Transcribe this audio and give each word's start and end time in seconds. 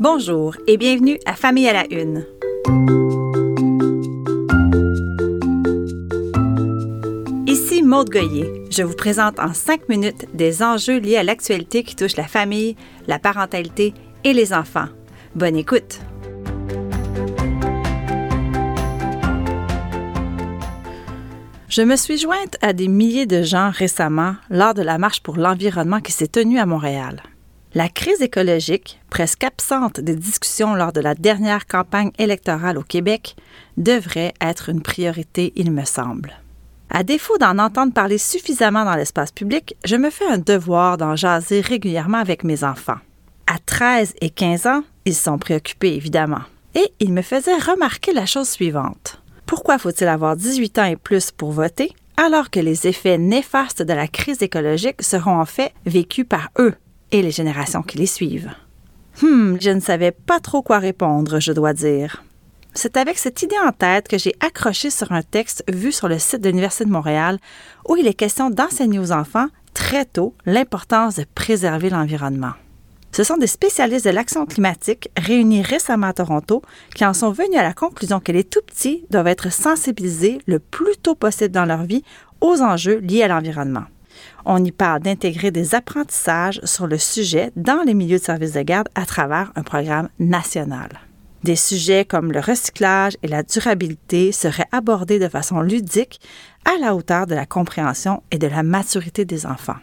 Bonjour 0.00 0.56
et 0.66 0.78
bienvenue 0.78 1.18
à 1.26 1.34
Famille 1.34 1.68
à 1.68 1.74
la 1.74 1.84
Une. 1.92 2.24
Ici 7.46 7.82
Maude 7.82 8.08
Goyer. 8.08 8.64
Je 8.70 8.82
vous 8.82 8.94
présente 8.94 9.38
en 9.38 9.52
cinq 9.52 9.90
minutes 9.90 10.24
des 10.32 10.62
enjeux 10.62 10.98
liés 10.98 11.18
à 11.18 11.22
l'actualité 11.22 11.82
qui 11.82 11.96
touche 11.96 12.16
la 12.16 12.26
famille, 12.26 12.76
la 13.08 13.18
parentalité 13.18 13.92
et 14.24 14.32
les 14.32 14.54
enfants. 14.54 14.88
Bonne 15.34 15.56
écoute! 15.56 16.00
Je 21.68 21.82
me 21.82 21.96
suis 21.96 22.16
jointe 22.16 22.56
à 22.62 22.72
des 22.72 22.88
milliers 22.88 23.26
de 23.26 23.42
gens 23.42 23.70
récemment 23.70 24.36
lors 24.48 24.72
de 24.72 24.80
la 24.80 24.96
marche 24.96 25.20
pour 25.20 25.36
l'environnement 25.36 26.00
qui 26.00 26.12
s'est 26.12 26.26
tenue 26.26 26.58
à 26.58 26.64
Montréal. 26.64 27.22
La 27.72 27.88
crise 27.88 28.20
écologique, 28.20 28.98
presque 29.10 29.44
absente 29.44 30.00
des 30.00 30.16
discussions 30.16 30.74
lors 30.74 30.92
de 30.92 31.00
la 31.00 31.14
dernière 31.14 31.68
campagne 31.68 32.10
électorale 32.18 32.76
au 32.76 32.82
Québec, 32.82 33.36
devrait 33.76 34.34
être 34.40 34.70
une 34.70 34.82
priorité, 34.82 35.52
il 35.54 35.70
me 35.70 35.84
semble. 35.84 36.32
À 36.90 37.04
défaut 37.04 37.38
d'en 37.38 37.60
entendre 37.60 37.92
parler 37.92 38.18
suffisamment 38.18 38.84
dans 38.84 38.96
l'espace 38.96 39.30
public, 39.30 39.76
je 39.84 39.94
me 39.94 40.10
fais 40.10 40.26
un 40.26 40.38
devoir 40.38 40.96
d'en 40.96 41.14
jaser 41.14 41.60
régulièrement 41.60 42.18
avec 42.18 42.42
mes 42.42 42.64
enfants. 42.64 42.98
À 43.46 43.58
13 43.64 44.14
et 44.20 44.30
15 44.30 44.66
ans, 44.66 44.82
ils 45.04 45.14
sont 45.14 45.38
préoccupés 45.38 45.94
évidemment. 45.94 46.42
Et 46.74 46.92
ils 46.98 47.12
me 47.12 47.22
faisaient 47.22 47.56
remarquer 47.56 48.12
la 48.12 48.26
chose 48.26 48.48
suivante. 48.48 49.22
Pourquoi 49.46 49.78
faut-il 49.78 50.08
avoir 50.08 50.34
18 50.34 50.78
ans 50.80 50.84
et 50.86 50.96
plus 50.96 51.30
pour 51.30 51.52
voter 51.52 51.92
alors 52.16 52.50
que 52.50 52.60
les 52.60 52.88
effets 52.88 53.16
néfastes 53.16 53.82
de 53.82 53.92
la 53.92 54.08
crise 54.08 54.42
écologique 54.42 55.02
seront 55.02 55.40
en 55.40 55.46
fait 55.46 55.72
vécus 55.86 56.26
par 56.28 56.50
eux? 56.58 56.74
Et 57.12 57.22
les 57.22 57.30
générations 57.30 57.82
qui 57.82 57.98
les 57.98 58.06
suivent. 58.06 58.50
Hum, 59.22 59.58
je 59.60 59.70
ne 59.70 59.80
savais 59.80 60.12
pas 60.12 60.40
trop 60.40 60.62
quoi 60.62 60.78
répondre, 60.78 61.40
je 61.40 61.52
dois 61.52 61.72
dire. 61.72 62.22
C'est 62.72 62.96
avec 62.96 63.18
cette 63.18 63.42
idée 63.42 63.58
en 63.66 63.72
tête 63.72 64.08
que 64.08 64.18
j'ai 64.18 64.34
accroché 64.40 64.90
sur 64.90 65.10
un 65.12 65.22
texte 65.22 65.64
vu 65.68 65.92
sur 65.92 66.08
le 66.08 66.18
site 66.18 66.40
de 66.40 66.48
l'Université 66.48 66.84
de 66.84 66.90
Montréal 66.90 67.38
où 67.88 67.96
il 67.96 68.06
est 68.06 68.14
question 68.14 68.48
d'enseigner 68.48 68.98
aux 68.98 69.12
enfants 69.12 69.48
très 69.74 70.04
tôt 70.04 70.34
l'importance 70.46 71.16
de 71.16 71.24
préserver 71.34 71.90
l'environnement. 71.90 72.52
Ce 73.12 73.24
sont 73.24 73.36
des 73.36 73.48
spécialistes 73.48 74.04
de 74.04 74.10
l'action 74.10 74.46
climatique 74.46 75.10
réunis 75.16 75.62
récemment 75.62 76.06
à 76.06 76.12
Toronto 76.12 76.62
qui 76.94 77.04
en 77.04 77.12
sont 77.12 77.32
venus 77.32 77.58
à 77.58 77.64
la 77.64 77.72
conclusion 77.72 78.20
que 78.20 78.30
les 78.30 78.44
tout-petits 78.44 79.04
doivent 79.10 79.26
être 79.26 79.52
sensibilisés 79.52 80.40
le 80.46 80.60
plus 80.60 80.96
tôt 80.96 81.16
possible 81.16 81.50
dans 81.50 81.64
leur 81.64 81.82
vie 81.82 82.04
aux 82.40 82.62
enjeux 82.62 82.98
liés 82.98 83.24
à 83.24 83.28
l'environnement. 83.28 83.84
On 84.44 84.64
y 84.64 84.72
parle 84.72 85.00
d'intégrer 85.00 85.50
des 85.50 85.74
apprentissages 85.74 86.60
sur 86.64 86.86
le 86.86 86.98
sujet 86.98 87.50
dans 87.56 87.82
les 87.84 87.94
milieux 87.94 88.18
de 88.18 88.24
services 88.24 88.52
de 88.52 88.62
garde 88.62 88.88
à 88.94 89.06
travers 89.06 89.52
un 89.56 89.62
programme 89.62 90.08
national. 90.18 90.88
Des 91.42 91.56
sujets 91.56 92.04
comme 92.04 92.32
le 92.32 92.40
recyclage 92.40 93.16
et 93.22 93.28
la 93.28 93.42
durabilité 93.42 94.30
seraient 94.30 94.68
abordés 94.72 95.18
de 95.18 95.28
façon 95.28 95.62
ludique 95.62 96.20
à 96.66 96.78
la 96.78 96.94
hauteur 96.94 97.26
de 97.26 97.34
la 97.34 97.46
compréhension 97.46 98.22
et 98.30 98.38
de 98.38 98.46
la 98.46 98.62
maturité 98.62 99.24
des 99.24 99.46
enfants. 99.46 99.76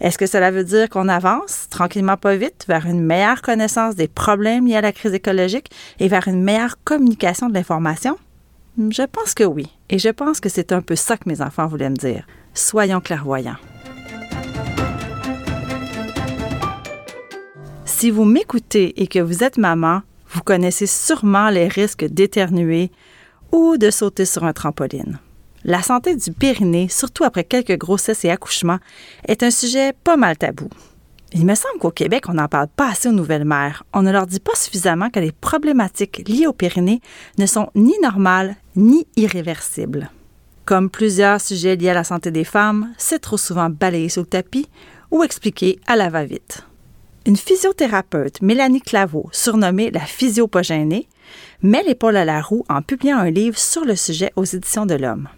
Est-ce 0.00 0.16
que 0.16 0.26
cela 0.26 0.50
veut 0.50 0.64
dire 0.64 0.88
qu'on 0.88 1.08
avance 1.08 1.66
tranquillement 1.68 2.16
pas 2.16 2.36
vite 2.36 2.64
vers 2.68 2.86
une 2.86 3.02
meilleure 3.02 3.42
connaissance 3.42 3.96
des 3.96 4.08
problèmes 4.08 4.66
liés 4.66 4.76
à 4.76 4.80
la 4.80 4.92
crise 4.92 5.12
écologique 5.12 5.70
et 5.98 6.08
vers 6.08 6.26
une 6.28 6.42
meilleure 6.42 6.76
communication 6.84 7.48
de 7.48 7.54
l'information? 7.54 8.16
Je 8.78 9.02
pense 9.02 9.34
que 9.34 9.44
oui, 9.44 9.66
et 9.90 9.98
je 9.98 10.08
pense 10.08 10.40
que 10.40 10.48
c'est 10.48 10.72
un 10.72 10.80
peu 10.80 10.96
ça 10.96 11.16
que 11.16 11.28
mes 11.28 11.42
enfants 11.42 11.66
voulaient 11.66 11.90
me 11.90 11.96
dire. 11.96 12.26
Soyons 12.54 13.00
clairvoyants. 13.00 13.56
Si 18.00 18.10
vous 18.10 18.24
m'écoutez 18.24 19.02
et 19.02 19.06
que 19.06 19.18
vous 19.18 19.44
êtes 19.44 19.58
maman, 19.58 20.00
vous 20.30 20.40
connaissez 20.40 20.86
sûrement 20.86 21.50
les 21.50 21.68
risques 21.68 22.06
d'éternuer 22.06 22.90
ou 23.52 23.76
de 23.76 23.90
sauter 23.90 24.24
sur 24.24 24.44
un 24.44 24.54
trampoline. 24.54 25.18
La 25.64 25.82
santé 25.82 26.16
du 26.16 26.32
périnée, 26.32 26.88
surtout 26.88 27.24
après 27.24 27.44
quelques 27.44 27.76
grossesses 27.76 28.24
et 28.24 28.30
accouchements, 28.30 28.78
est 29.28 29.42
un 29.42 29.50
sujet 29.50 29.92
pas 29.92 30.16
mal 30.16 30.38
tabou. 30.38 30.70
Il 31.34 31.44
me 31.44 31.54
semble 31.54 31.78
qu'au 31.78 31.90
Québec, 31.90 32.24
on 32.30 32.32
n'en 32.32 32.48
parle 32.48 32.68
pas 32.68 32.88
assez 32.88 33.06
aux 33.06 33.12
nouvelles 33.12 33.44
mères. 33.44 33.84
On 33.92 34.00
ne 34.00 34.12
leur 34.12 34.26
dit 34.26 34.40
pas 34.40 34.54
suffisamment 34.54 35.10
que 35.10 35.20
les 35.20 35.32
problématiques 35.32 36.26
liées 36.26 36.46
au 36.46 36.54
périnée 36.54 37.02
ne 37.36 37.44
sont 37.44 37.68
ni 37.74 37.92
normales 38.00 38.56
ni 38.76 39.06
irréversibles. 39.16 40.10
Comme 40.64 40.88
plusieurs 40.88 41.42
sujets 41.42 41.76
liés 41.76 41.90
à 41.90 41.94
la 41.94 42.04
santé 42.04 42.30
des 42.30 42.44
femmes, 42.44 42.94
c'est 42.96 43.18
trop 43.18 43.36
souvent 43.36 43.68
balayé 43.68 44.08
sous 44.08 44.20
le 44.20 44.26
tapis 44.26 44.70
ou 45.10 45.22
expliqué 45.22 45.78
à 45.86 45.96
la 45.96 46.08
va-vite. 46.08 46.64
Une 47.26 47.36
physiothérapeute, 47.36 48.40
Mélanie 48.40 48.80
Claveau, 48.80 49.28
surnommée 49.32 49.90
la 49.90 50.00
physiopogénée, 50.00 51.06
met 51.62 51.82
l'épaule 51.82 52.16
à 52.16 52.24
la 52.24 52.40
roue 52.40 52.64
en 52.70 52.80
publiant 52.80 53.18
un 53.18 53.30
livre 53.30 53.58
sur 53.58 53.84
le 53.84 53.94
sujet 53.94 54.32
aux 54.36 54.44
éditions 54.44 54.86
de 54.86 54.94
l'Homme. 54.94 55.28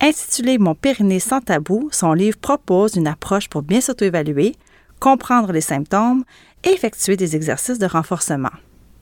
Intitulé 0.00 0.58
Mon 0.58 0.74
périnée 0.74 1.18
sans 1.18 1.40
tabou, 1.40 1.88
son 1.92 2.12
livre 2.12 2.36
propose 2.38 2.96
une 2.96 3.06
approche 3.06 3.48
pour 3.48 3.62
bien 3.62 3.80
s'auto-évaluer, 3.80 4.54
comprendre 4.98 5.52
les 5.52 5.62
symptômes 5.62 6.24
et 6.62 6.70
effectuer 6.70 7.16
des 7.16 7.36
exercices 7.36 7.78
de 7.78 7.86
renforcement. 7.86 8.52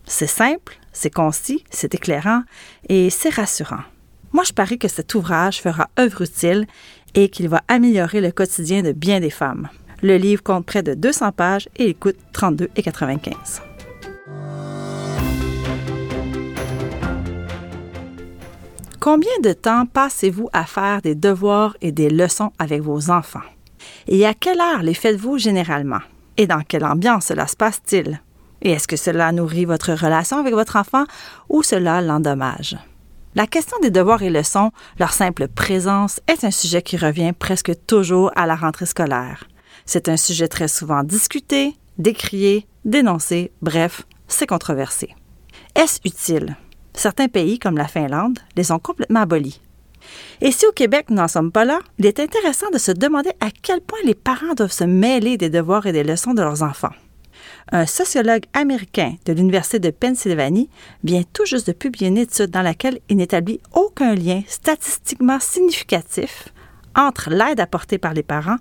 C'est 0.04 0.28
simple, 0.28 0.78
c'est 0.92 1.12
concis, 1.12 1.64
c'est 1.70 1.94
éclairant 1.94 2.42
et 2.88 3.10
c'est 3.10 3.34
rassurant. 3.34 3.82
Moi, 4.32 4.44
je 4.44 4.52
parie 4.52 4.78
que 4.78 4.88
cet 4.88 5.14
ouvrage 5.16 5.60
fera 5.60 5.88
œuvre 5.98 6.22
utile 6.22 6.66
et 7.14 7.30
qu'il 7.30 7.48
va 7.48 7.62
améliorer 7.66 8.20
le 8.20 8.30
quotidien 8.30 8.82
de 8.82 8.92
bien 8.92 9.18
des 9.18 9.30
femmes. 9.30 9.68
Le 10.00 10.16
livre 10.16 10.42
compte 10.44 10.64
près 10.64 10.84
de 10.84 10.94
200 10.94 11.32
pages 11.32 11.68
et 11.76 11.88
il 11.88 11.96
coûte 11.96 12.16
32,95. 12.32 13.62
Combien 19.00 19.38
de 19.42 19.52
temps 19.52 19.86
passez-vous 19.86 20.48
à 20.52 20.64
faire 20.64 21.02
des 21.02 21.14
devoirs 21.14 21.76
et 21.80 21.92
des 21.92 22.10
leçons 22.10 22.52
avec 22.58 22.82
vos 22.82 23.10
enfants? 23.10 23.40
Et 24.06 24.24
à 24.24 24.34
quelle 24.34 24.60
heure 24.60 24.82
les 24.82 24.94
faites-vous 24.94 25.38
généralement? 25.38 26.00
Et 26.36 26.46
dans 26.46 26.60
quelle 26.60 26.84
ambiance 26.84 27.26
cela 27.26 27.46
se 27.46 27.56
passe-t-il? 27.56 28.20
Et 28.62 28.70
est-ce 28.70 28.86
que 28.86 28.96
cela 28.96 29.32
nourrit 29.32 29.64
votre 29.64 29.92
relation 29.92 30.38
avec 30.38 30.54
votre 30.54 30.76
enfant 30.76 31.04
ou 31.48 31.62
cela 31.62 32.00
l'endommage? 32.00 32.76
La 33.34 33.46
question 33.46 33.78
des 33.80 33.90
devoirs 33.90 34.22
et 34.22 34.30
leçons, 34.30 34.70
leur 34.98 35.12
simple 35.12 35.48
présence, 35.48 36.20
est 36.26 36.44
un 36.44 36.50
sujet 36.50 36.82
qui 36.82 36.96
revient 36.96 37.32
presque 37.36 37.72
toujours 37.86 38.30
à 38.36 38.46
la 38.46 38.56
rentrée 38.56 38.86
scolaire. 38.86 39.48
C'est 39.90 40.10
un 40.10 40.18
sujet 40.18 40.48
très 40.48 40.68
souvent 40.68 41.02
discuté, 41.02 41.74
décrié, 41.96 42.66
dénoncé, 42.84 43.52
bref, 43.62 44.02
c'est 44.26 44.46
controversé. 44.46 45.14
Est-ce 45.74 46.00
utile? 46.04 46.58
Certains 46.92 47.28
pays, 47.28 47.58
comme 47.58 47.78
la 47.78 47.88
Finlande, 47.88 48.38
les 48.54 48.70
ont 48.70 48.78
complètement 48.78 49.22
abolis. 49.22 49.62
Et 50.42 50.52
si 50.52 50.66
au 50.66 50.72
Québec 50.72 51.06
nous 51.08 51.16
n'en 51.16 51.26
sommes 51.26 51.50
pas 51.50 51.64
là, 51.64 51.78
il 51.96 52.04
est 52.04 52.20
intéressant 52.20 52.68
de 52.68 52.76
se 52.76 52.92
demander 52.92 53.30
à 53.40 53.48
quel 53.50 53.80
point 53.80 53.98
les 54.04 54.14
parents 54.14 54.52
doivent 54.54 54.70
se 54.72 54.84
mêler 54.84 55.38
des 55.38 55.48
devoirs 55.48 55.86
et 55.86 55.92
des 55.92 56.04
leçons 56.04 56.34
de 56.34 56.42
leurs 56.42 56.62
enfants. 56.62 56.92
Un 57.72 57.86
sociologue 57.86 58.44
américain 58.52 59.14
de 59.24 59.32
l'Université 59.32 59.78
de 59.78 59.88
Pennsylvanie 59.88 60.68
vient 61.02 61.22
tout 61.32 61.46
juste 61.46 61.66
de 61.66 61.72
publier 61.72 62.08
une 62.08 62.18
étude 62.18 62.50
dans 62.50 62.60
laquelle 62.60 63.00
il 63.08 63.16
n'établit 63.16 63.62
aucun 63.72 64.14
lien 64.14 64.42
statistiquement 64.48 65.40
significatif 65.40 66.52
entre 66.94 67.30
l'aide 67.30 67.60
apportée 67.60 67.98
par 67.98 68.12
les 68.12 68.22
parents 68.22 68.58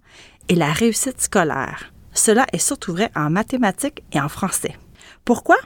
et 0.50 0.56
la 0.56 0.72
réussite 0.72 1.22
scolaire. 1.22 1.92
Cela 2.14 2.46
est 2.52 2.58
surtout 2.58 2.94
vrai 2.94 3.12
en 3.16 3.30
mathématiques 3.30 4.04
et 4.12 4.20
en 4.20 4.30
français. 4.30 4.76
Pourquoi? 5.26 5.58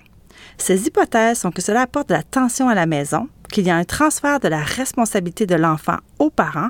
Ces 0.57 0.87
hypothèses 0.87 1.39
sont 1.39 1.51
que 1.51 1.61
cela 1.61 1.81
apporte 1.81 2.09
de 2.09 2.13
la 2.13 2.23
tension 2.23 2.67
à 2.67 2.75
la 2.75 2.85
maison, 2.85 3.29
qu'il 3.51 3.65
y 3.65 3.69
a 3.69 3.75
un 3.75 3.83
transfert 3.83 4.39
de 4.39 4.47
la 4.47 4.61
responsabilité 4.61 5.45
de 5.45 5.55
l'enfant 5.55 5.97
aux 6.19 6.29
parents 6.29 6.69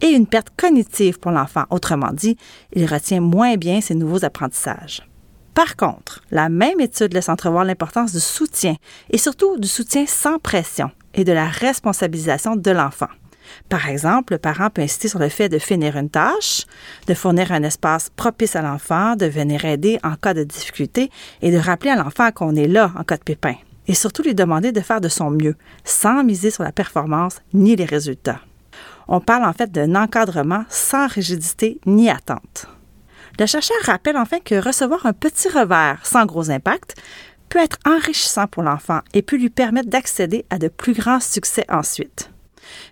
et 0.00 0.08
une 0.08 0.26
perte 0.26 0.48
cognitive 0.56 1.18
pour 1.18 1.30
l'enfant. 1.30 1.64
Autrement 1.70 2.12
dit, 2.12 2.36
il 2.72 2.86
retient 2.86 3.20
moins 3.20 3.56
bien 3.56 3.80
ses 3.80 3.94
nouveaux 3.94 4.24
apprentissages. 4.24 5.08
Par 5.54 5.76
contre, 5.76 6.22
la 6.30 6.48
même 6.48 6.80
étude 6.80 7.14
laisse 7.14 7.28
entrevoir 7.28 7.64
l'importance 7.64 8.12
du 8.12 8.20
soutien 8.20 8.76
et 9.10 9.18
surtout 9.18 9.58
du 9.58 9.66
soutien 9.66 10.06
sans 10.06 10.38
pression 10.38 10.90
et 11.14 11.24
de 11.24 11.32
la 11.32 11.46
responsabilisation 11.46 12.54
de 12.54 12.70
l'enfant. 12.70 13.08
Par 13.68 13.88
exemple, 13.88 14.34
le 14.34 14.38
parent 14.38 14.70
peut 14.70 14.82
insister 14.82 15.08
sur 15.08 15.18
le 15.18 15.28
fait 15.28 15.48
de 15.48 15.58
finir 15.58 15.96
une 15.96 16.10
tâche, 16.10 16.64
de 17.06 17.14
fournir 17.14 17.52
un 17.52 17.62
espace 17.62 18.10
propice 18.14 18.56
à 18.56 18.62
l'enfant, 18.62 19.16
de 19.16 19.26
venir 19.26 19.64
aider 19.64 19.98
en 20.02 20.14
cas 20.16 20.34
de 20.34 20.44
difficulté 20.44 21.10
et 21.42 21.50
de 21.50 21.58
rappeler 21.58 21.90
à 21.90 21.96
l'enfant 21.96 22.30
qu'on 22.32 22.56
est 22.56 22.68
là 22.68 22.92
en 22.98 23.04
cas 23.04 23.16
de 23.16 23.24
pépin. 23.24 23.54
Et 23.86 23.94
surtout 23.94 24.22
lui 24.22 24.34
demander 24.34 24.72
de 24.72 24.80
faire 24.80 25.00
de 25.00 25.08
son 25.08 25.30
mieux, 25.30 25.56
sans 25.84 26.22
miser 26.22 26.50
sur 26.50 26.62
la 26.62 26.72
performance 26.72 27.40
ni 27.54 27.74
les 27.74 27.86
résultats. 27.86 28.40
On 29.08 29.20
parle 29.20 29.44
en 29.44 29.52
fait 29.54 29.72
d'un 29.72 29.94
encadrement 29.94 30.64
sans 30.68 31.06
rigidité 31.06 31.80
ni 31.86 32.10
attente. 32.10 32.66
Le 33.38 33.46
chercheur 33.46 33.76
rappelle 33.84 34.16
enfin 34.16 34.40
que 34.40 34.56
recevoir 34.56 35.06
un 35.06 35.12
petit 35.12 35.48
revers 35.48 36.04
sans 36.04 36.26
gros 36.26 36.50
impact 36.50 36.96
peut 37.48 37.60
être 37.60 37.78
enrichissant 37.86 38.46
pour 38.46 38.62
l'enfant 38.62 39.00
et 39.14 39.22
peut 39.22 39.36
lui 39.36 39.48
permettre 39.48 39.88
d'accéder 39.88 40.44
à 40.50 40.58
de 40.58 40.68
plus 40.68 40.92
grands 40.92 41.20
succès 41.20 41.64
ensuite. 41.68 42.30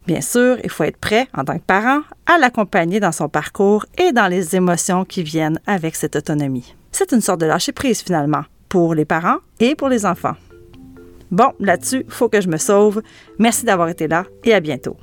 Bien 0.07 0.21
sûr, 0.21 0.59
il 0.65 0.71
faut 0.71 0.85
être 0.85 0.99
prêt, 0.99 1.29
en 1.37 1.45
tant 1.45 1.59
que 1.59 1.65
parent, 1.65 2.01
à 2.27 2.39
l'accompagner 2.39 3.01
dans 3.01 3.13
son 3.13 3.29
parcours 3.29 3.87
et 3.99 4.13
dans 4.13 4.29
les 4.29 4.57
émotions 4.57 5.05
qui 5.05 5.23
viennent 5.23 5.61
avec 5.67 5.97
cette 5.97 6.17
autonomie. 6.17 6.75
C'est 6.93 7.13
une 7.13 7.21
sorte 7.21 7.41
de 7.41 7.47
lâcher 7.47 7.73
prise 7.73 8.03
finalement, 8.03 8.45
pour 8.69 8.95
les 8.95 9.05
parents 9.05 9.39
et 9.61 9.75
pour 9.75 9.89
les 9.89 10.07
enfants. 10.07 10.37
Bon, 11.31 11.53
là-dessus, 11.59 12.05
faut 12.09 12.29
que 12.29 12.41
je 12.41 12.49
me 12.49 12.57
sauve. 12.57 13.03
Merci 13.39 13.65
d'avoir 13.65 13.89
été 13.89 14.07
là 14.09 14.25
et 14.45 14.55
à 14.55 14.61
bientôt. 14.61 14.97